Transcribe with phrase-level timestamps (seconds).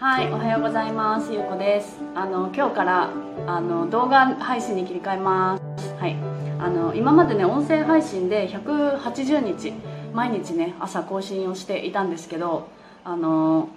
[0.00, 1.32] はい、おはようございます。
[1.32, 1.98] ゆうこです。
[2.14, 3.10] あの今日から
[3.48, 5.92] あの動画配信に切り替えます。
[5.94, 6.14] はい。
[6.60, 9.72] あの今までね音声配信で180日
[10.14, 12.68] 毎日ね朝更新をしていたんですけど、
[13.02, 13.70] あの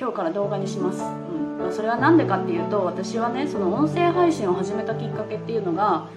[0.00, 1.02] 今日から動画にします。
[1.02, 1.58] うん。
[1.66, 6.08] まそれはなんでかっていうと、私はねその音声配信を始めたきっかけっていうのが。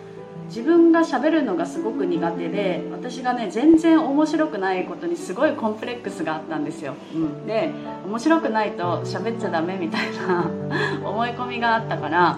[0.49, 7.71] 自分が喋るのがすごく苦手で私がね全然面白くないことにすごいコンプレックスがあったんですよ、うん、で
[8.05, 10.49] 面白くないと喋っちゃダメみたいな
[11.07, 12.37] 思い込みがあったから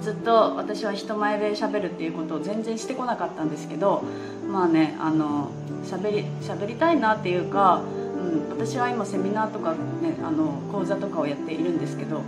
[0.00, 4.02] ずっと私は人前で喋るっていうことを全然してこなかったんですけど
[4.50, 5.50] まあねあの
[5.84, 8.48] 喋り喋りたいなっていうか、うん、うん。
[8.50, 9.76] 私は今セミナーとか、ね、
[10.24, 12.22] あの講座とかをやっているんですけど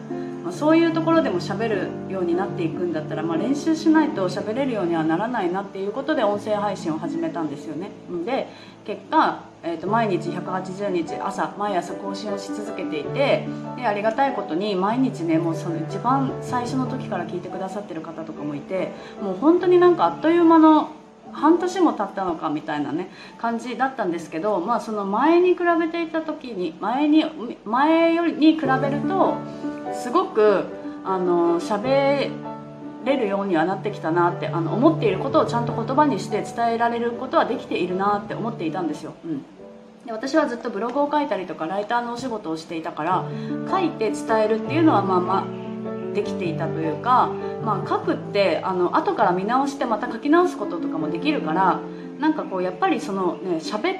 [0.46, 7.90] まあ、そういうところでも喋るようになっていくんだったら、まあ、練習しないと喋れるようにはならないなっていうことで音声配信を始めたんですよね。
[8.24, 8.46] で
[8.84, 20.90] 結果、えー、と毎日180日朝毎朝更新をし続けていてでありがたいことに毎日ねもうその一番最初の時から聞いてくださってる方とかもいてもう本当になんかあっという間の
[21.36, 27.24] 半年も経ったのかみたいなね感じだったんですけど、まあ、その前に比べていた時に前に
[27.64, 29.36] 前よりに比べると
[29.92, 30.64] すごく
[31.04, 32.30] あの喋
[33.04, 39.14] れるようにはなってきたなってあの思っていることをちゃんと言葉にして伝えられることはできているなって思っていたんですよ。
[39.24, 39.44] うん
[40.06, 43.24] で私はずっとブログを書いたりとかライターのお仕事をしていたから
[43.68, 47.28] 書いて伝えるっていうのはまあまあできていたというか、
[47.66, 51.80] まあ、書くってあの後から見直してまた書き直すこととかもできるから
[52.20, 53.92] なんかこうやっぱりそのねしゃべ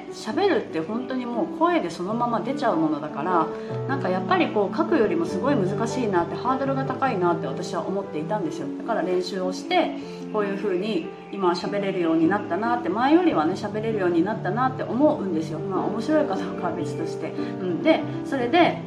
[0.47, 3.45] るって本当にもう声でそのまま出ちゃうものだから
[3.89, 8.67] なんかやっぱりこう書くよりもすごい難しいなってハードルが高いなって私は思っていたんですよ。
[8.77, 9.97] だから練習をして
[10.31, 15.59] こういう風に今喋れるようになったなって前よりはね喋れるようになったなって思うんですよ。
[15.59, 18.79] まあ面白いかどうかは別として、うん、でそれで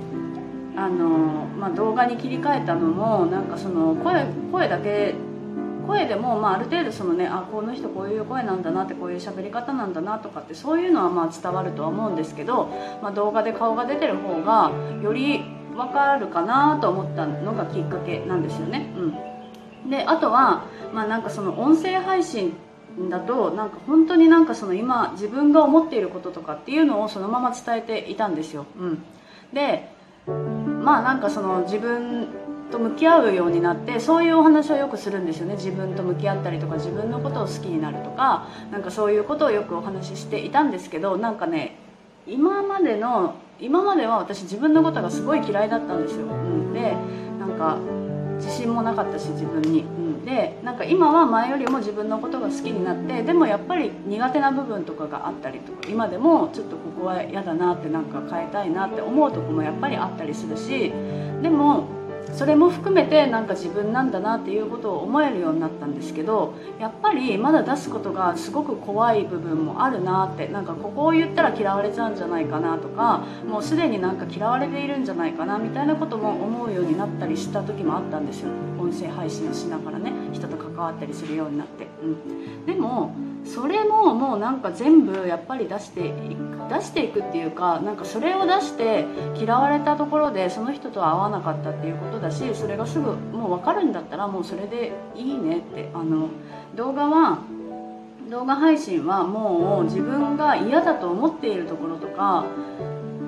[0.80, 1.08] あの、
[1.58, 5.14] まあ、動画に切り替えたのもなんかその声声だけ
[5.86, 12.66] 声でも、まあ、ある程度そのねあこの人こういう声なんだなってこういう喋り方なんだなとかってそういうのはまあ伝わるとは思うんですけど、
[13.02, 15.42] まあ、動画で顔が出てる方がより
[15.76, 18.90] 分かるかなと思ったのがきっかけなんですよね。
[19.84, 20.64] うん、であとは、
[20.94, 22.54] まあ、なんかその音声配信
[23.10, 28.66] だとなんか本当になんかその今自分が思っていることとかっていうのをそのまま伝えていたんですよ。
[28.78, 29.04] うん、
[29.52, 29.99] で
[30.82, 32.28] まあなんかその自分
[32.70, 35.54] と向き合うようになってそういうお話をよくするんですよね。
[35.54, 41.76] 自分と向き合ったりとか自分のことを好きになるとかなんかそういうことをよくお話ししていたんですけどなんかね
[42.26, 46.96] 今までの今までは私自分のことがすごい嫌いだったんですよ、うん、で
[47.38, 47.78] なんか
[48.40, 60.92] 自信もなかったし自分に、うん、でなんか今は前よりも自分のことが好きになってでもやっぱり苦手な部分とかがあったりとか今でもちょっとここは嫌だなってなんか変えたいなって思うとこもやっぱりあったりするし
[61.42, 61.99] でも
[62.34, 78.48] それも含めてなんか自分なんだなっていうことを思えるようになったんですけどやっぱりまだ出すことがすごく怖い部分もあるなってなんかここを言ったら嫌われちゃうんじゃないかなとかもうすでになんか嫌われているんじゃないかなみたいなことも思うようになったりした時もあったんですよ。
[78.80, 83.14] 音声配信をしながらね人と関わったりするようになって、うん、でも
[83.44, 89.04] それももうなんか全部やっぱり出していく出していくっていうかなんかそれを出して
[89.36, 96.28] 嫌われたところでその人とは合わなかったっていうことだしそれがすぐもう分かるんだったらもうそれでいいねってあの
[96.76, 97.40] 動画は
[98.30, 102.46] 動画配信はもう自分が嫌だと思っているところとか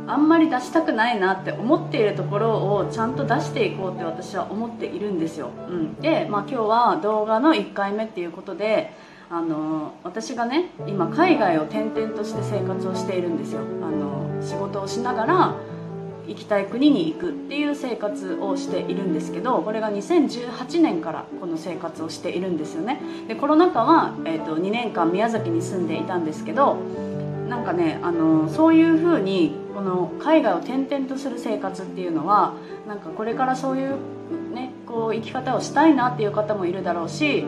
[0.07, 8.93] あんまり出したくないなって思っているところをちゃんと出していこうって私は思っているんですよ、うん、で、まあ、今日は動画の1回目っていうことで
[9.33, 13.61] あの私がね今海外を転々として生活をしているんですよ。
[13.83, 15.57] あの仕事をしながら
[16.27, 23.01] 行きたい国に行くっていう生活をしているんですけどこれが2018年からこの生活をしているんですよね。
[23.27, 26.77] でコロナ禍は、えーと、2年間宮崎に住んでいたんですけど
[27.49, 32.53] なんかねあのそういうふうにこの海外を転々とする生活っていうのは
[32.87, 33.95] なんかこれからそういう
[34.55, 37.47] ねこう生き方をしたいなっていう方もいるだろうし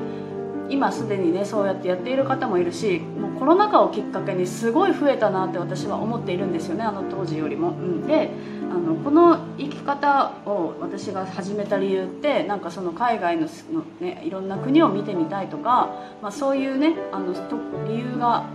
[0.71, 7.71] 今すでにねそうやってやっている方もいるしもうコロナ禍をきっかけにすごい増えたなって私は思っているんですよねあの当時よりも。
[7.71, 8.31] うん、で
[8.71, 13.47] あのこの生き方を私が始めた理由ってなんかその海外の、
[14.01, 15.91] ね、いろんな国を見てみたいとか、
[16.23, 17.35] まあ、そういうねあの
[17.87, 18.47] 理由が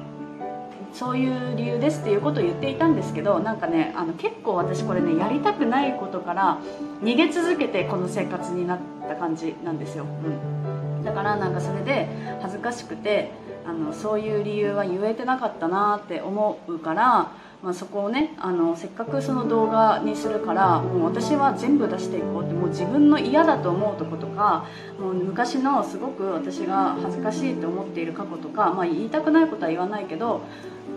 [0.94, 6.60] そういう理由ですっていうことを言っていたんですけどなんかねあの結構私これねやりたくないことから
[7.02, 10.06] 逃げ続けてこの生活になった感じなんですよ。
[10.06, 10.08] う
[10.56, 10.59] ん
[11.04, 12.08] だからなんかそれで
[12.42, 13.32] 恥ずかしくて
[13.66, 17.32] あのそういう理由は言えてなかったなって思うから
[17.62, 24.66] まあ、そこをねあのせっかくその動画にするからもう私は全部出していこうってもう自分の嫌だと思うとことか
[24.98, 30.42] もう昔のすごく私が恥ずかしいと思っている過去とか、まあ、言いたくないことは言わないけど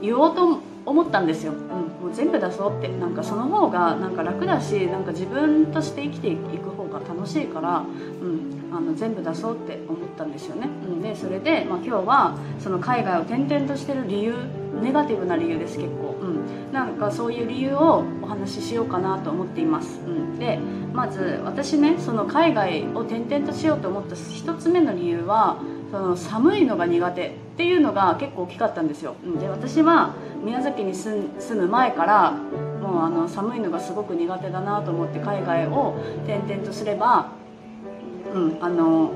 [0.00, 2.88] 言おうと思ったんですよ、うん、もう全部出そうって。
[2.88, 7.82] なんかその方がなんか楽だしなんか自分として生きていく方が楽しいから、う
[8.25, 14.34] ん、あの全部出そうって思ったんですよね、うん、でそれで、まあ、今日はその海外を転々としてる理由
[14.80, 20.58] ネガティブな理由です結構、うん、なんかそういう理由をお話ししようかなと思っています、うん、で
[20.92, 35.94] まず私ねその海外を転々としようと思った1つ目の理由はその寒いのが苦手っていうのが結構大きかったんですよ、うん、で私は宮崎に住む前からもうあの寒いのがすごく苦手だなと思って海外を
[36.25, 37.41] 転々とすれば、
[38.34, 39.12] うん、あの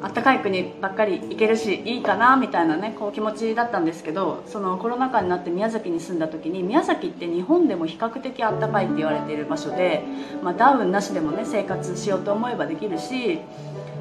[0.00, 10.02] 暖かい国ばっかり行けるしいいかなみたいなねこう気持ちだったんですけどそのコロナ禍になって宮崎に住んだ時に宮崎って日本でも比較的暖かいって言われている場所で、
[10.42, 13.40] まあ、ダウンなしでもね生活しようと思えばできるし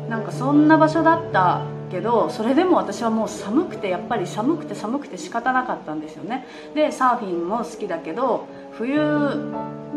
[0.07, 6.45] なんかそんな場所だったけどそれでも私はもう寒くてやっぱり寒くて寒くて仕方なかったんですよね。
[6.75, 8.47] でサーフィンも好きだけど
[8.79, 8.97] 冬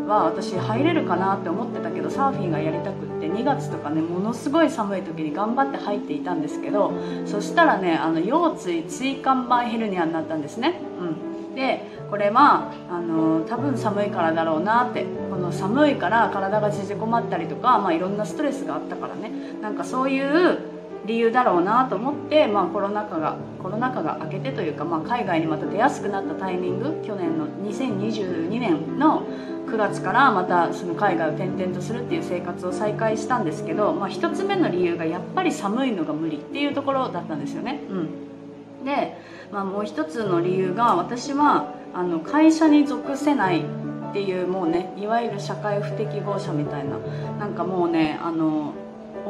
[0.07, 6.91] は私入れるかなって思ってたけどサーフィンがやりたくって2月とかねものすごい寒い時に頑張って入っていたんですけど
[7.25, 19.31] そしたらねあの腰椎椎間板ヘルニアになったんですね、うん、でこれはあの多分寒いからだろうなってこの寒いから体が縮こまったりとか、まあ、いろんなストレスがあったからね。
[19.61, 20.72] なんかそういう
[21.05, 29.25] 理由だろうなと思って、まあ、コロナ禍がコロナ禍が明けてというか、まあ、海外にまた出やすくなったタイミング去年の2022年の
[29.67, 37.79] 9月からまたその海外を転々とするっていう生活を再開したんですけど、まあ、1つ目の理由がやっぱり寒いのが無理っていうところだったんですよね。
[37.89, 39.17] うん、で、
[39.51, 46.97] まあ、もう1つの理由が私はあの会社に属せないっていうもうねいわゆる社会不適合者みたいな
[47.39, 48.73] なんかもうねあの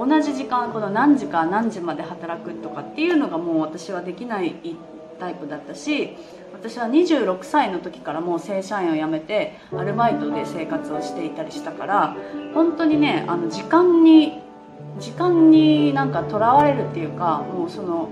[0.06, 4.56] 同じ時間この何時か何時まで働くとかっていうのがもう私はできない
[5.18, 6.18] タイプだったし
[6.54, 12.18] 私は26歳の時からもう正社員を辞めてアルバイトで生活をしていたりしたから
[12.54, 14.42] 本当にねあの時間に
[15.00, 18.10] 時間になんかとらわれるっていうかもうその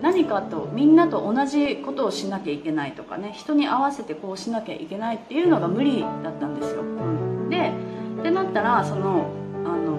[0.00, 6.82] 何かとみんなと同じことをしなきゃいけないとかね人に合わせてこうしなきゃいけないっていうのが無理だったんですよ。
[6.82, 7.72] うん、で
[8.20, 9.30] ってなったらその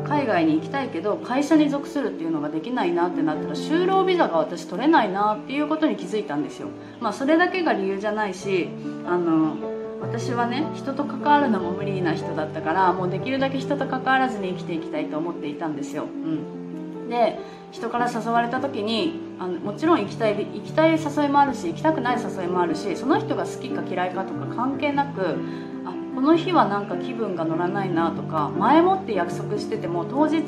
[0.10, 6.70] 海外に行きたいけど会社に属するっていうのができないなってなったら就労ビザが私取れないなっていうことに気づいたんですよ。
[7.00, 8.70] まあそれだけが理由じゃないし
[9.06, 9.56] あの
[10.02, 17.38] 私はね人と関わるのも無理な人だったからもうできるだけ人と関わらずに生きていきたいと思っていたんですよ、うん、で
[17.72, 25.38] 人から誘われた時にあのもちろん行きたい行きたい誘いもあるし行きたくない誘いもあるしその人が好きか嫌いかとか関係なく
[25.86, 30.44] あこの日はなんか気分が乗らないなとか前もって約束してても当日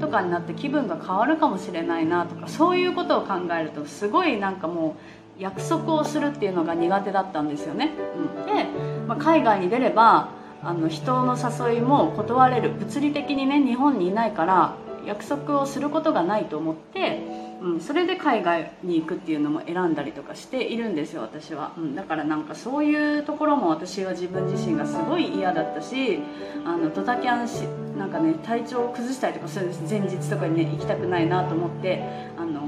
[0.00, 4.96] とかになって気分が変わるかもしれないなとかそういうことを考えるとすごいなんかも
[5.38, 7.92] う約束をするっていうのが苦手だったんですよね。
[8.16, 8.64] うん、で、
[9.06, 10.30] まあ、海外に出れば
[10.64, 14.74] あの人の誘いも断れる物理的にね日本にいないから
[15.06, 26.20] 約束をすることがないと思ってうん、それで海外に行くっていうのも選んだりとかしているんですよ私は、うん、だからなんかそういうところも私は自分自身がすごい嫌だったし
[26.64, 27.62] あのドタキャンし
[27.96, 29.82] なんかね体調を崩したりとかするんです。
[29.88, 32.02] 前日とかにね行きたくないなと思って
[32.36, 32.62] あの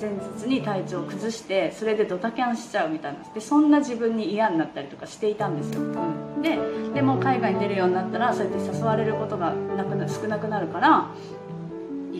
[0.00, 3.18] 前日に体調を崩してそれでドタキャンしちゃうみたいな。
[3.34, 6.58] でそんな自分に嫌になったりとかしていたんですよ、うん、で
[6.94, 11.10] でも海外に出るようになったらそうやって誘われることがなくな少なくなるから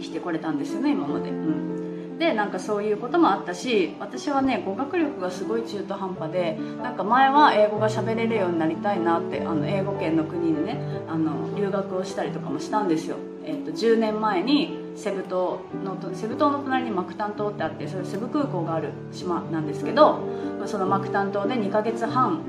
[0.04, 2.18] きてこれたんですよね今まで、うん。
[2.18, 20.20] でなんかそういうこともあったし私はね語学力がすごい中途半端でなんか前は英語が喋れるようになりたいなってあの英語圏の国にねあの留学をしたりとかもしたんですよ、えーと、10年前にセブ島のセブ島の隣にマクタン島ってあってそれセブ空港がある島なんですけど
[20.66, 22.42] そのマクタン島で2ヶ月半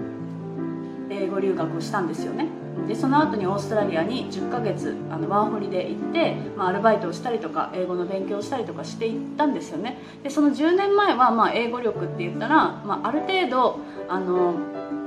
[1.09, 2.64] 英語留学をしたんですよね。
[2.87, 9.97] でその後にオーストラリアに10ヶ月あのワーホリで行って、まあ、アルバイトをしたりとか英語の勉強をしたりとかしていったんですよね。
[10.23, 14.55] でその10年前はまあ英語力って言ったら、まあ、ある程度あの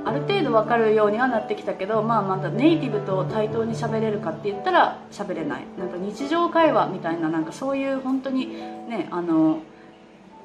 [0.05, 5.63] ある程度分かるようにはなってきたけど、まあ、まだネイティブと対等に喋れるかって言ったら喋れない。
[5.77, 9.59] なんか日常会話みたいななんかそういう本当にねあの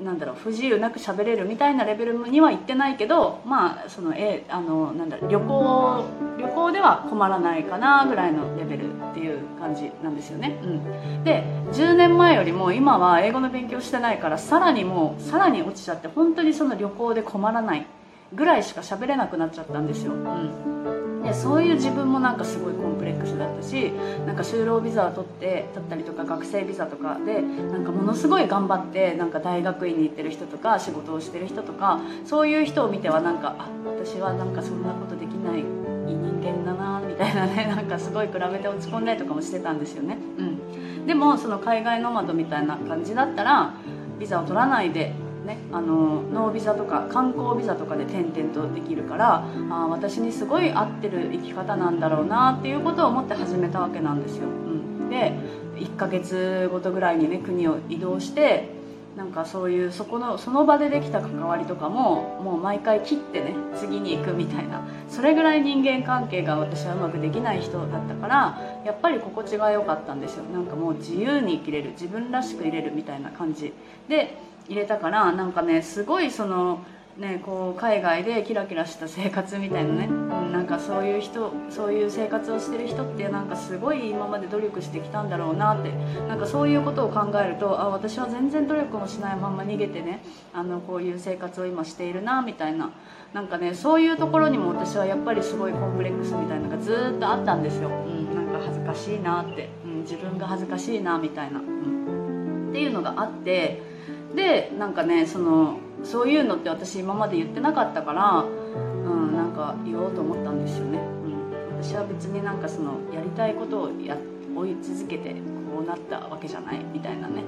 [0.02, 6.04] なんだろう不自由なく喋れるみたいなレベルには行ってないけどまあそのえあのなんだ旅行
[6.36, 17.86] 旅行では困らないかなぐらいのレベルっていう感じなんですよね、うん、で10年前よりも今は英語の勉強してないからさらにもうさらに落ちちゃって本当にその旅行で困らない
[18.34, 23.92] ぐらいしか喋れなくなっちゃったんですよ、うん、でそういう自分もなんかすごいコンプレックスだったし
[24.26, 43.72] なんか就労ビザを取って取ったりとか学生ビザとかでなんかものすごい頑張ってなんか大学院に行ってる人とか仕事をしてる人とかそういう人を見てはなんかあ私はなんかそんなことできない人間だなみたいなね なんかすごい比べて落ち込んだりとかもしてたんですよね、うん、でもその海外ノマドみたいな感じだったら
[44.18, 54.46] ビザを取らないでね、あのノービザとか観光ビザとかで転々とできるからあ私にすごい合ってる生き方なんだろうなっていうことを思って始めたわけなんですよ。
[54.46, 55.32] うん、で
[55.76, 58.73] 1ヶ月ごとぐらいにね国を移動して
[59.16, 64.82] なんかそういうそこのその場でできた関わりとかももう毎回切ってね次に行くみたいな。
[65.08, 70.44] それぐらい人間関係が私はうまくできない人だったからやっぱり心地が良かったんですよ。
[70.52, 73.72] なんかもう自由に生きれる自分らしくいれるみたいな感じ
[74.08, 74.36] で
[74.68, 76.80] 入れたからなんかねすごいその
[77.18, 85.92] ねこう海外でキラキラした生活みたいなね、うん、なんかそういう人そういう生活をしてる人ってなんかすごい今まで努力してきたんだろうなって。
[86.28, 92.90] なんかそういうことを考えるとあ私は全然努力もしないまま逃げてねあのこういう生活を今しているなみたいな。
[93.32, 103.94] なんかねそういうところにも私はやっぱりすごいコンプレックスみたいなのがずっとあったんですよ、うん、なんか恥ずかしいなって、うん、自分が恥ずかしいなみたいな、うん、っていうのがあって。
[104.34, 114.16] でなんかねそのそういうのって私今まで言ってなかったから、うん、なんか言おうと思ったんですよね、うん、私は別になんかそのやりたいことをや
[114.54, 117.42] 追い続けてこうなったわけじゃないみたいなね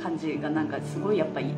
[0.00, 1.54] 感じがなんかすごいやっぱり、ね、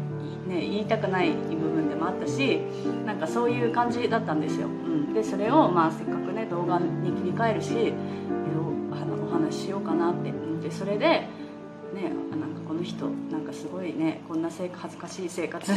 [0.49, 2.61] 言いたくない部分でもあったし
[3.05, 7.93] なんかそういう感じだったんですよ、うん、でそれをまあせっかくね動画に切り替えるし
[9.23, 10.33] お話ししようかなって。
[10.63, 11.29] でそれで
[11.97, 15.73] ねなんかこの人なんかすごいねこんな恥ずかしい生活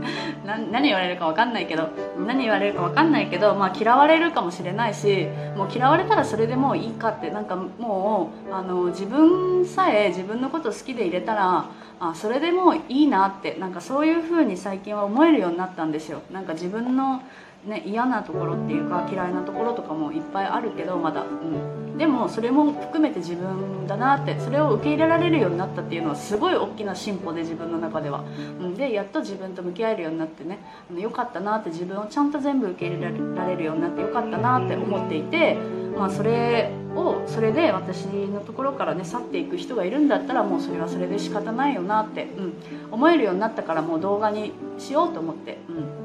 [0.44, 1.90] 何言われるか分かんないけど
[2.26, 11.66] 何言われるか分かんないけど、まあ、嫌われるかもしれないしもう嫌われたらそれでもういいかってなんかもうあの自分さえ自分のこと好きで入れたら
[12.00, 16.22] あそれでもういいなってなんかそういう風に最近は思えるようになったんですよ。
[16.32, 17.22] なんか自分の
[17.66, 28.24] ね、嫌なところっていうか嫌いなところとかもいっぱいあるけどまだ、うん、でもそれも含めて自分だなってそれを受け入れられるようになったっていうのはすごい大きな進歩で自分の中では、
[28.60, 30.58] うん、でやっと自分と向き合えるようになってね
[30.96, 35.56] よかったなって自分をちゃんと全部受け入れられるようになってよかったなって思っていて、
[35.96, 42.52] まあ、それをそれで私のところからね去っていく人がいるんだったらもうそれはそれで仕方ないよなって、うん、
[42.92, 45.58] 思えるようになったからもう動画にしようと思って。
[45.68, 45.97] うん。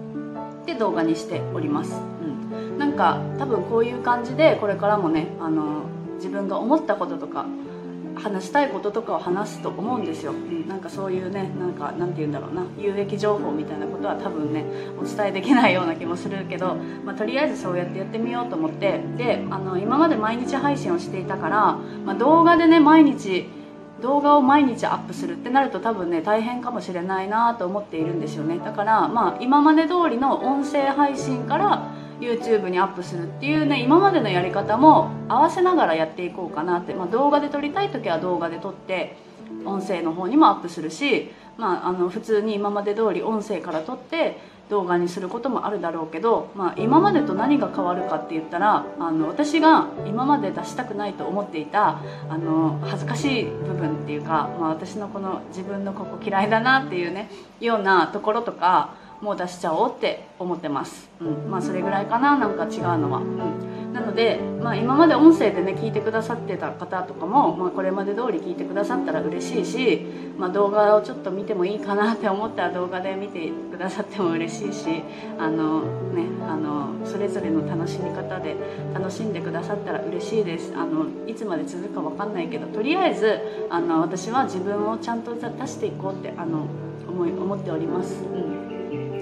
[0.65, 5.83] で動画にしております、うん、なんか多分こういう感じでこれからもねあの
[6.15, 7.45] 自分が思ったこととか
[8.15, 12.63] 話したいこととかを話すと思うんですよ、うん、なんかそういうねなんかなんて言うんだろうな。
[12.77, 14.65] 有益情報みたいなことは多分ね
[14.99, 19.01] お伝えできないような気もするけど、まあ、とりあえずそうやってやってみようと思って。
[19.17, 23.47] であの今まで毎日配信をしていたから、まあ、動画でね毎日
[24.03, 28.59] 動画を毎日アップするってなると多分ね大変かもしれないなと思っているんですよね。
[28.59, 39.15] だからまあ今まで通りの音声配信から YouTube にアップするっていうね今までのやり方も合わせながらやっていこうかなって、まあ、動画で撮りたい時は動画で撮って
[39.65, 44.37] 音声の方にもアップするし、まあ、あの普通に今まで通り音声から撮って
[44.69, 57.29] 動画にすることもあるだろうけど、まあ、今までと何が変わるかって言ったらあの私が今まで出したくないと思っていたあの恥ずかしい部分っていうか、まあ、私のこの自分のここ嫌いだなっていうね
[57.59, 62.37] ようなところとかもう出しちゃおうって思ってます、うん、まあそれぐらいかな。
[62.37, 70.05] なんか違うのは、うん、なので、まあ、今まで音声でね聞いてくださってた方とかも、まあ、これまで通り聞いてくださったら嬉しいし、
[70.37, 75.03] まあ、動画をちょっと見てもいいかなって思ったら動画で見てくださっても嬉しいし
[75.39, 78.57] あのねあのそれぞれの楽しみ方で
[78.93, 80.73] 楽しんでくださったら嬉しいです。
[80.75, 83.39] あのいつまで続くか分かんないけどとりあえず
[83.69, 86.65] あの私は自分をちゃんと出していこうってあの
[87.07, 88.52] 思い思っております、うん。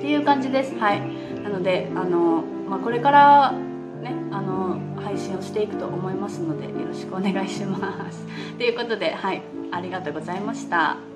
[0.02, 0.76] っていう感じです。
[0.80, 1.02] はい。
[1.44, 8.26] なのであの、まあ、これからねあの配信をしていくと思いますのでよろしくお願いします。
[8.58, 9.44] ということではい。
[9.72, 11.11] ありがとうございました。